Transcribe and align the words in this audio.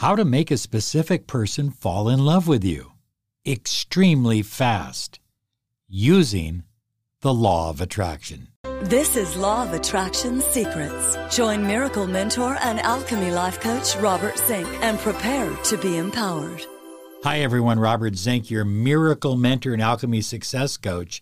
How 0.00 0.16
to 0.16 0.24
make 0.24 0.50
a 0.50 0.56
specific 0.56 1.26
person 1.26 1.70
fall 1.70 2.08
in 2.08 2.24
love 2.24 2.48
with 2.48 2.64
you 2.64 2.92
extremely 3.46 4.40
fast 4.40 5.20
using 5.90 6.64
the 7.20 7.34
law 7.34 7.68
of 7.68 7.82
attraction. 7.82 8.48
This 8.80 9.14
is 9.14 9.36
Law 9.36 9.62
of 9.62 9.74
Attraction 9.74 10.40
Secrets. 10.40 11.18
Join 11.28 11.66
miracle 11.66 12.06
mentor 12.06 12.56
and 12.62 12.80
alchemy 12.80 13.30
life 13.30 13.60
coach 13.60 13.94
Robert 13.96 14.38
Zink 14.38 14.66
and 14.80 14.98
prepare 14.98 15.54
to 15.64 15.76
be 15.76 15.98
empowered. 15.98 16.64
Hi, 17.22 17.40
everyone. 17.40 17.78
Robert 17.78 18.16
Zink, 18.16 18.50
your 18.50 18.64
miracle 18.64 19.36
mentor 19.36 19.74
and 19.74 19.82
alchemy 19.82 20.22
success 20.22 20.78
coach. 20.78 21.20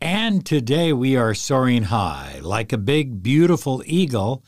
And 0.00 0.46
today 0.46 0.94
we 0.94 1.14
are 1.14 1.34
soaring 1.34 1.82
high 1.82 2.40
like 2.40 2.72
a 2.72 2.78
big, 2.78 3.22
beautiful 3.22 3.82
eagle, 3.84 4.44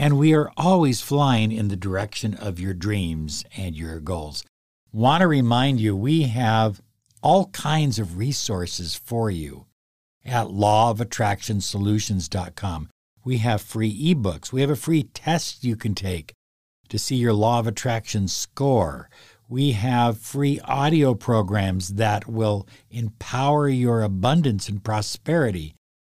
and 0.00 0.16
we 0.16 0.32
are 0.32 0.50
always 0.56 1.02
flying 1.02 1.52
in 1.52 1.68
the 1.68 1.76
direction 1.76 2.32
of 2.32 2.58
your 2.58 2.72
dreams 2.72 3.44
and 3.54 3.76
your 3.76 4.00
goals. 4.00 4.42
Want 4.90 5.20
to 5.20 5.26
remind 5.26 5.78
you, 5.78 5.94
we 5.94 6.22
have 6.22 6.80
all 7.20 7.48
kinds 7.48 7.98
of 7.98 8.16
resources 8.16 8.94
for 8.94 9.30
you 9.30 9.66
at 10.24 10.46
lawofattractionsolutions.com. 10.46 12.88
We 13.26 13.36
have 13.38 13.60
free 13.60 14.14
ebooks. 14.14 14.50
We 14.50 14.62
have 14.62 14.70
a 14.70 14.76
free 14.76 15.02
test 15.02 15.64
you 15.64 15.76
can 15.76 15.94
take 15.94 16.32
to 16.88 16.98
see 16.98 17.16
your 17.16 17.34
law 17.34 17.58
of 17.58 17.66
attraction 17.66 18.26
score. 18.26 19.10
We 19.50 19.72
have 19.72 20.16
free 20.16 20.60
audio 20.60 21.12
programs 21.12 21.96
that 21.96 22.26
will 22.26 22.66
empower 22.90 23.68
your 23.68 24.00
abundance 24.00 24.66
and 24.66 24.82
prosperity. 24.82 25.74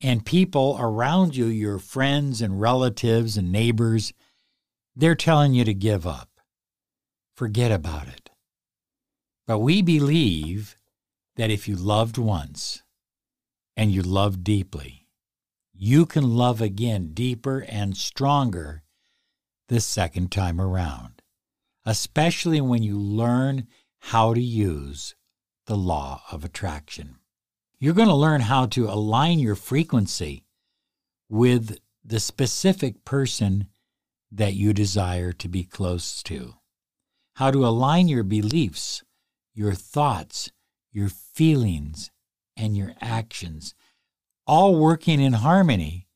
And 0.00 0.26
people 0.26 0.76
around 0.78 1.36
you, 1.36 1.46
your 1.46 1.78
friends 1.78 2.42
and 2.42 2.60
relatives 2.60 3.36
and 3.36 3.52
neighbors, 3.52 4.12
they're 4.96 5.14
telling 5.14 5.52
you 5.52 5.64
to 5.64 5.74
give 5.74 6.06
up. 6.06 6.30
Forget 7.34 7.70
about 7.70 8.08
it. 8.08 8.30
But 9.46 9.58
we 9.58 9.82
believe 9.82 10.76
that 11.36 11.50
if 11.50 11.68
you 11.68 11.76
loved 11.76 12.16
once 12.16 12.82
and 13.76 13.92
you 13.92 14.00
loved 14.00 14.42
deeply, 14.42 15.06
you 15.74 16.06
can 16.06 16.34
love 16.34 16.62
again 16.62 17.12
deeper 17.12 17.64
and 17.68 17.94
stronger 17.94 18.82
the 19.68 19.80
second 19.80 20.32
time 20.32 20.58
around, 20.58 21.20
especially 21.84 22.62
when 22.62 22.82
you 22.82 22.98
learn 22.98 23.66
how 23.98 24.32
to 24.32 24.40
use 24.40 25.14
the 25.66 25.76
law 25.76 26.22
of 26.32 26.44
attraction. 26.44 27.16
You're 27.78 27.94
going 27.94 28.08
to 28.08 28.14
learn 28.14 28.40
how 28.40 28.66
to 28.66 28.88
align 28.88 29.38
your 29.38 29.56
frequency 29.56 30.46
with 31.28 31.78
the 32.02 32.20
specific 32.20 33.04
person 33.04 33.68
that 34.36 34.54
you 34.54 34.72
desire 34.72 35.32
to 35.32 35.48
be 35.48 35.64
close 35.64 36.22
to, 36.24 36.54
how 37.36 37.50
to 37.50 37.66
align 37.66 38.08
your 38.08 38.22
beliefs, 38.22 39.02
your 39.54 39.72
thoughts, 39.72 40.50
your 40.92 41.08
feelings, 41.08 42.10
and 42.56 42.76
your 42.76 42.94
actions 43.00 43.74
all 44.46 44.76
working 44.76 45.20
in 45.20 45.32
harmony 45.32 46.06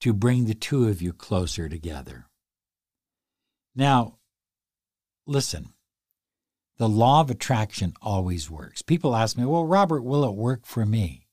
to 0.00 0.12
bring 0.12 0.44
the 0.44 0.54
two 0.54 0.88
of 0.88 1.02
you 1.02 1.12
closer 1.12 1.68
together. 1.68 2.26
Now, 3.74 4.18
listen, 5.26 5.70
the 6.76 6.88
law 6.88 7.20
of 7.20 7.30
attraction 7.30 7.94
always 8.00 8.50
works. 8.50 8.82
People 8.82 9.16
ask 9.16 9.36
me, 9.36 9.44
well, 9.44 9.66
Robert, 9.66 10.02
will 10.02 10.24
it 10.24 10.34
work 10.34 10.64
for 10.64 10.86
me? 10.86 11.26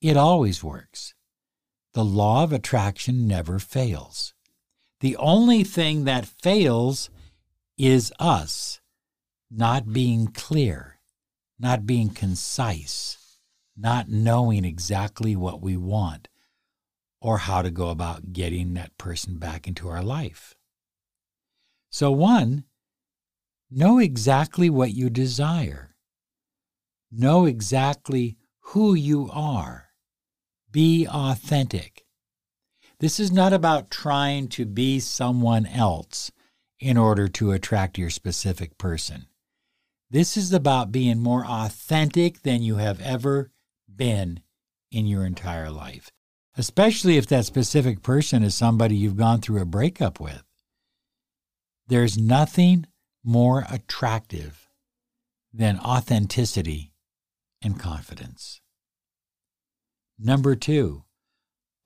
It 0.00 0.16
always 0.16 0.62
works. 0.62 1.14
The 1.94 2.04
law 2.04 2.42
of 2.42 2.52
attraction 2.52 3.26
never 3.26 3.58
fails. 3.58 4.33
The 5.04 5.16
only 5.18 5.64
thing 5.64 6.04
that 6.04 6.24
fails 6.24 7.10
is 7.76 8.10
us 8.18 8.80
not 9.50 9.92
being 9.92 10.28
clear, 10.28 10.98
not 11.58 11.84
being 11.84 12.08
concise 12.08 13.14
not 13.76 14.08
knowing 14.08 14.64
exactly 14.64 15.34
what 15.34 15.60
we 15.60 15.76
want 15.76 16.28
or 17.20 17.38
how 17.38 17.62
to 17.62 17.70
go 17.70 17.88
about 17.88 18.32
getting 18.32 18.74
that 18.74 18.96
person 18.98 19.38
back 19.38 19.66
into 19.66 19.88
our 19.88 20.02
life. 20.02 20.54
So, 21.90 22.10
one, 22.10 22.64
know 23.70 23.98
exactly 23.98 24.70
what 24.70 24.92
you 24.92 25.10
desire, 25.10 25.94
know 27.10 27.46
exactly 27.46 28.36
who 28.60 28.94
you 28.94 29.28
are, 29.32 29.88
be 30.70 31.06
authentic. 31.08 32.03
This 33.00 33.18
is 33.18 33.32
not 33.32 33.52
about 33.52 33.90
trying 33.90 34.48
to 34.48 34.64
be 34.64 35.00
someone 35.00 35.66
else 35.66 36.30
in 36.78 36.96
order 36.96 37.28
to 37.28 37.52
attract 37.52 37.98
your 37.98 38.10
specific 38.10 38.78
person. 38.78 39.26
This 40.10 40.36
is 40.36 40.52
about 40.52 40.92
being 40.92 41.18
more 41.18 41.44
authentic 41.44 42.42
than 42.42 42.62
you 42.62 42.76
have 42.76 43.00
ever 43.00 43.50
been 43.94 44.40
in 44.92 45.06
your 45.06 45.26
entire 45.26 45.70
life, 45.70 46.10
especially 46.56 47.16
if 47.16 47.26
that 47.26 47.46
specific 47.46 48.02
person 48.02 48.42
is 48.42 48.54
somebody 48.54 48.96
you've 48.96 49.16
gone 49.16 49.40
through 49.40 49.60
a 49.60 49.66
breakup 49.66 50.20
with. 50.20 50.44
There's 51.88 52.16
nothing 52.16 52.86
more 53.24 53.66
attractive 53.70 54.68
than 55.52 55.78
authenticity 55.80 56.92
and 57.62 57.78
confidence. 57.78 58.60
Number 60.18 60.54
two, 60.54 61.04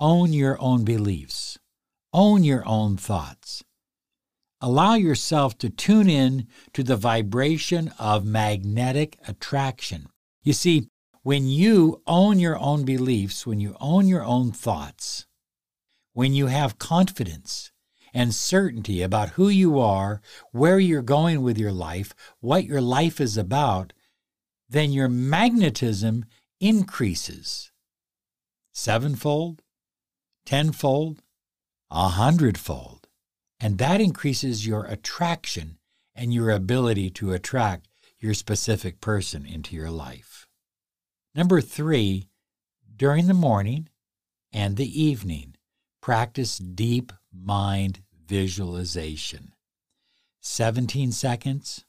own 0.00 0.32
your 0.32 0.60
own 0.60 0.84
beliefs, 0.84 1.58
own 2.12 2.44
your 2.44 2.66
own 2.66 2.96
thoughts. 2.96 3.64
Allow 4.60 4.94
yourself 4.94 5.56
to 5.58 5.70
tune 5.70 6.08
in 6.08 6.48
to 6.72 6.82
the 6.82 6.96
vibration 6.96 7.92
of 7.98 8.24
magnetic 8.24 9.18
attraction. 9.26 10.08
You 10.42 10.52
see, 10.52 10.88
when 11.22 11.46
you 11.46 12.02
own 12.06 12.38
your 12.38 12.58
own 12.58 12.84
beliefs, 12.84 13.46
when 13.46 13.60
you 13.60 13.76
own 13.80 14.08
your 14.08 14.24
own 14.24 14.50
thoughts, 14.50 15.26
when 16.12 16.34
you 16.34 16.46
have 16.46 16.78
confidence 16.78 17.70
and 18.12 18.34
certainty 18.34 19.02
about 19.02 19.30
who 19.30 19.48
you 19.48 19.78
are, 19.78 20.20
where 20.52 20.78
you're 20.78 21.02
going 21.02 21.42
with 21.42 21.58
your 21.58 21.72
life, 21.72 22.14
what 22.40 22.64
your 22.64 22.80
life 22.80 23.20
is 23.20 23.36
about, 23.36 23.92
then 24.68 24.90
your 24.90 25.08
magnetism 25.08 26.24
increases 26.60 27.70
sevenfold, 28.72 29.62
tenfold, 30.48 31.20
a 31.90 32.08
hundredfold. 32.08 33.06
And 33.60 33.76
that 33.76 34.00
increases 34.00 34.66
your 34.66 34.86
attraction 34.86 35.76
and 36.14 36.32
your 36.32 36.50
ability 36.50 37.10
to 37.10 37.34
attract 37.34 37.86
your 38.18 38.32
specific 38.32 39.02
person 39.02 39.44
into 39.44 39.76
your 39.76 39.90
life. 39.90 40.48
Number 41.34 41.60
three, 41.60 42.30
during 42.96 43.26
the 43.26 43.34
morning 43.34 43.90
and 44.50 44.78
the 44.78 45.02
evening, 45.02 45.54
practice 46.00 46.56
deep 46.56 47.12
mind 47.30 48.00
visualization. 48.26 49.52
17 50.40 51.12
seconds. 51.12 51.84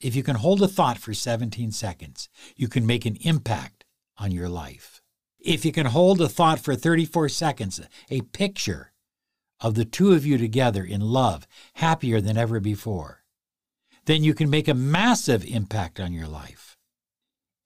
If 0.00 0.16
you 0.16 0.24
can 0.24 0.34
hold 0.34 0.60
a 0.60 0.66
thought 0.66 0.98
for 0.98 1.14
17 1.14 1.70
seconds, 1.70 2.28
you 2.56 2.66
can 2.66 2.84
make 2.84 3.06
an 3.06 3.14
impact 3.20 3.84
on 4.18 4.32
your 4.32 4.48
life. 4.48 5.01
If 5.44 5.64
you 5.64 5.72
can 5.72 5.86
hold 5.86 6.20
a 6.20 6.28
thought 6.28 6.60
for 6.60 6.76
34 6.76 7.28
seconds, 7.28 7.80
a 8.10 8.20
picture 8.20 8.92
of 9.60 9.74
the 9.74 9.84
two 9.84 10.12
of 10.12 10.24
you 10.24 10.38
together 10.38 10.84
in 10.84 11.00
love, 11.00 11.46
happier 11.74 12.20
than 12.20 12.36
ever 12.36 12.60
before, 12.60 13.24
then 14.06 14.22
you 14.22 14.34
can 14.34 14.50
make 14.50 14.68
a 14.68 14.74
massive 14.74 15.44
impact 15.44 16.00
on 16.00 16.12
your 16.12 16.26
life. 16.26 16.76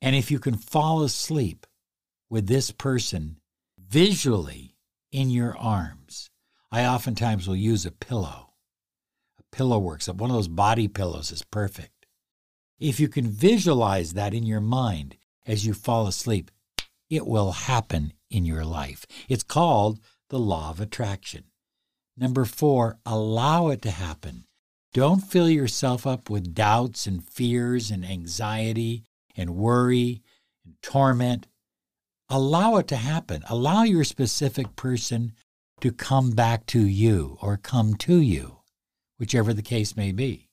And 0.00 0.14
if 0.14 0.31
you 0.31 0.38
can 0.38 0.56
fall 0.56 1.02
asleep 1.02 1.67
with 2.28 2.46
this 2.46 2.70
person 2.70 3.40
visually 3.79 4.76
in 5.12 5.31
your 5.31 5.56
arms, 5.56 6.31
I 6.70 6.84
oftentimes 6.84 7.46
will 7.46 7.56
use 7.56 7.87
a 7.87 7.90
pillow. 7.90 8.55
A 9.38 9.56
pillow 9.56 9.79
works. 9.79 10.08
Up. 10.08 10.17
One 10.17 10.31
of 10.31 10.37
those 10.37 10.49
body 10.49 10.88
pillows 10.88 11.31
is 11.31 11.43
perfect. 11.43 12.06
If 12.79 13.00
you 13.00 13.08
can 13.08 13.26
visualize 13.26 14.12
that 14.12 14.34
in 14.34 14.44
your 14.44 14.61
mind 14.61 15.17
as 15.46 15.64
you 15.64 15.72
fall 15.72 16.06
asleep, 16.06 16.50
it 17.08 17.26
will 17.26 17.53
happen 17.53 18.12
in 18.31 18.44
your 18.44 18.64
life. 18.64 19.06
It's 19.29 19.43
called 19.43 20.00
the 20.29 20.38
law 20.38 20.70
of 20.70 20.81
attraction. 20.81 21.44
Number 22.17 22.44
four, 22.44 22.99
allow 23.05 23.69
it 23.69 23.82
to 23.82 23.91
happen. 23.91 24.44
Don't 24.93 25.20
fill 25.20 25.50
yourself 25.50 26.06
up 26.06 26.31
with 26.31 26.55
doubts 26.55 27.06
and 27.06 27.23
fears 27.23 27.91
and 27.91 28.05
anxiety 28.05 29.05
and 29.37 29.55
worry 29.55 30.23
and 30.64 30.75
torment. 30.82 31.47
Allow 32.29 32.76
it 32.76 32.88
to 32.88 32.97
happen. 32.97 33.43
Allow 33.49 33.82
your 33.82 34.05
specific 34.05 34.75
person 34.75 35.32
to 35.81 35.93
come 35.93 36.31
back 36.31 36.64
to 36.67 36.81
you 36.81 37.37
or 37.43 37.58
come 37.58 37.94
to 37.94 38.17
you, 38.20 38.61
whichever 39.19 39.53
the 39.53 39.62
case 39.62 39.97
may 39.97 40.11
be. 40.11 40.49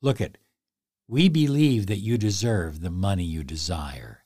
Look 0.00 0.20
at, 0.20 0.38
we 1.06 1.28
believe 1.28 1.86
that 1.86 1.98
you 1.98 2.16
deserve 2.16 2.80
the 2.80 2.90
money 2.90 3.24
you 3.24 3.44
desire, 3.44 4.24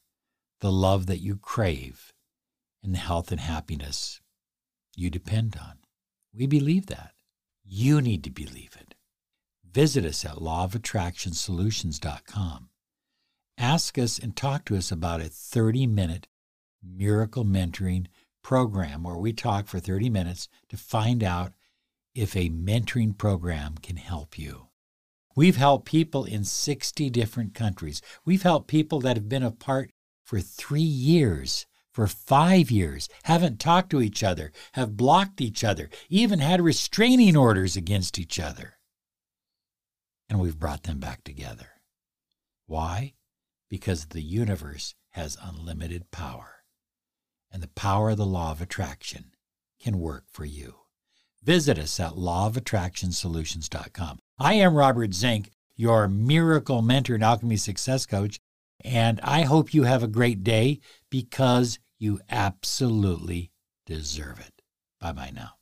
the 0.62 0.72
love 0.72 1.06
that 1.06 1.18
you 1.18 1.36
crave, 1.36 2.12
and 2.84 2.94
the 2.94 2.98
health 2.98 3.32
and 3.32 3.40
happiness 3.40 4.20
you 4.94 5.10
depend 5.10 5.56
on. 5.60 5.78
We 6.32 6.46
believe 6.46 6.86
that. 6.86 7.14
You 7.64 8.00
need 8.00 8.22
to 8.24 8.30
believe 8.30 8.76
it. 8.80 8.94
Visit 9.68 10.04
us 10.04 10.24
at 10.24 10.36
lawofattractionsolutions.com. 10.36 12.68
Ask 13.58 13.98
us 13.98 14.20
and 14.20 14.36
talk 14.36 14.64
to 14.66 14.76
us 14.76 14.92
about 14.92 15.20
a 15.20 15.24
30 15.24 15.88
minute 15.88 16.28
miracle 16.80 17.44
mentoring 17.44 18.06
program 18.44 19.02
where 19.02 19.16
we 19.16 19.32
talk 19.32 19.66
for 19.66 19.80
30 19.80 20.10
minutes 20.10 20.48
to 20.68 20.76
find 20.76 21.24
out 21.24 21.54
if 22.14 22.36
a 22.36 22.50
mentoring 22.50 23.18
program 23.18 23.74
can 23.82 23.96
help 23.96 24.38
you. 24.38 24.68
We've 25.34 25.56
helped 25.56 25.86
people 25.86 26.24
in 26.24 26.44
60 26.44 27.10
different 27.10 27.52
countries. 27.52 28.00
We've 28.24 28.42
helped 28.42 28.68
people 28.68 29.00
that 29.00 29.16
have 29.16 29.28
been 29.28 29.42
apart 29.42 29.90
for 30.24 30.40
three 30.40 30.80
years, 30.80 31.66
for 31.90 32.06
five 32.06 32.70
years, 32.70 33.08
haven't 33.24 33.60
talked 33.60 33.90
to 33.90 34.00
each 34.00 34.22
other, 34.22 34.52
have 34.72 34.96
blocked 34.96 35.40
each 35.40 35.62
other, 35.62 35.90
even 36.08 36.38
had 36.38 36.60
restraining 36.60 37.36
orders 37.36 37.76
against 37.76 38.18
each 38.18 38.40
other. 38.40 38.74
And 40.28 40.40
we've 40.40 40.58
brought 40.58 40.84
them 40.84 40.98
back 40.98 41.24
together. 41.24 41.68
Why? 42.66 43.14
Because 43.68 44.06
the 44.06 44.22
universe 44.22 44.94
has 45.10 45.36
unlimited 45.42 46.10
power 46.10 46.62
and 47.52 47.62
the 47.62 47.68
power 47.68 48.10
of 48.10 48.16
the 48.16 48.26
law 48.26 48.50
of 48.50 48.62
attraction 48.62 49.32
can 49.80 50.00
work 50.00 50.24
for 50.30 50.44
you. 50.44 50.76
Visit 51.42 51.78
us 51.78 52.00
at 52.00 52.12
lawofattractionsolutions.com. 52.12 54.18
I 54.38 54.54
am 54.54 54.74
Robert 54.74 55.12
Zink, 55.12 55.50
your 55.76 56.08
miracle 56.08 56.82
mentor 56.82 57.14
and 57.14 57.24
alchemy 57.24 57.56
success 57.56 58.06
coach, 58.06 58.40
and 58.84 59.20
I 59.22 59.42
hope 59.42 59.74
you 59.74 59.84
have 59.84 60.02
a 60.02 60.08
great 60.08 60.42
day 60.44 60.80
because 61.10 61.78
you 61.98 62.20
absolutely 62.30 63.50
deserve 63.86 64.40
it. 64.40 64.62
Bye 65.00 65.12
bye 65.12 65.32
now. 65.34 65.52